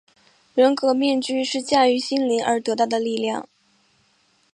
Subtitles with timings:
[0.55, 3.47] 人格面具是驾驭心灵而得到的力量。